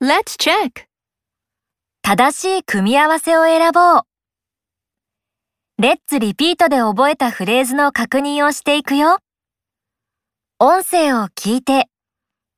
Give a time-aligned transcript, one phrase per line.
[0.00, 0.84] Let's check.
[2.02, 4.02] 正しい組み合わせを選ぼう。
[5.82, 9.18] レッツリピートで覚えたフレーズの確認をしていくよ。
[10.60, 11.88] 音声を聞いて、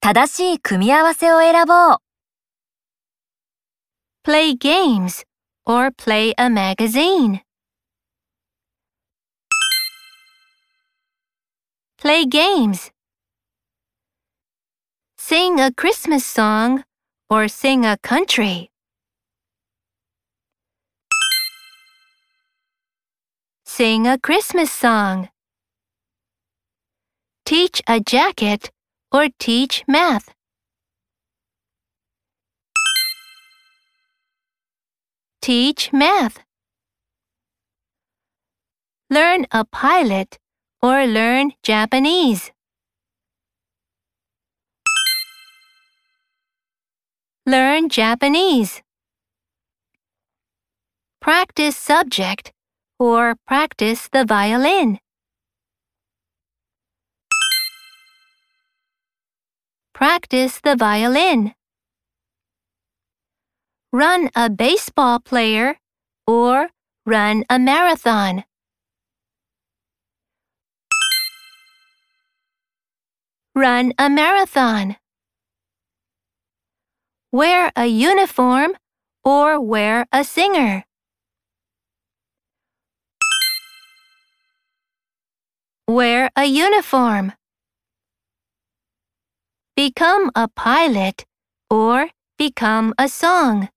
[0.00, 1.96] 正しい組み合わせを選ぼう。
[4.22, 5.24] Play games
[5.64, 7.40] or play a magazine.
[11.98, 12.92] Play games.
[15.16, 16.84] Sing a Christmas song
[17.30, 18.70] or sing a country.
[23.64, 25.28] Sing a Christmas song.
[27.44, 28.70] Teach a jacket
[29.12, 30.34] or teach math.
[35.40, 36.40] Teach math.
[39.08, 40.38] Learn a pilot
[40.82, 42.50] or learn Japanese.
[47.50, 48.80] Learn Japanese.
[51.20, 52.52] Practice subject
[52.96, 55.00] or practice the violin.
[59.92, 61.54] Practice the violin.
[63.92, 65.80] Run a baseball player
[66.28, 66.68] or
[67.04, 68.44] run a marathon.
[73.56, 74.99] Run a marathon.
[77.32, 78.72] Wear a uniform
[79.22, 80.82] or wear a singer.
[85.86, 87.34] Wear a uniform.
[89.76, 91.24] Become a pilot
[91.70, 93.68] or become a song.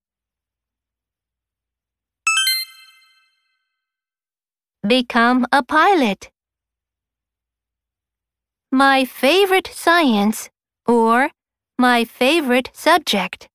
[4.82, 6.32] Become a pilot.
[8.72, 10.50] My favorite science
[10.88, 11.30] or
[11.78, 13.50] my favorite subject.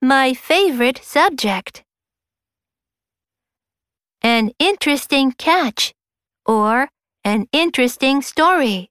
[0.00, 1.82] My favorite subject.
[4.22, 5.92] An interesting catch
[6.44, 6.88] or
[7.24, 8.90] an interesting story.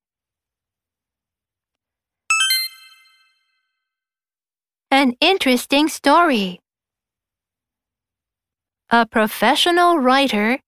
[4.91, 6.59] An interesting story.
[8.90, 10.59] A professional writer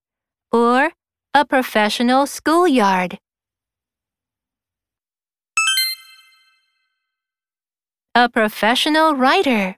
[0.52, 0.92] or
[1.34, 3.20] a professional schoolyard.
[8.17, 9.77] A professional writer.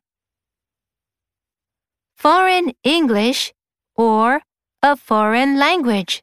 [2.16, 3.52] Foreign English
[3.96, 4.42] or
[4.82, 6.22] a foreign language.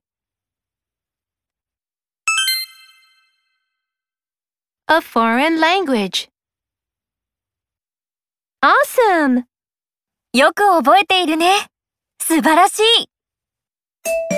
[4.87, 6.27] A foreign language.
[8.61, 9.45] Awesome!
[10.33, 11.67] よく覚えているね。
[12.21, 14.34] 素晴らしい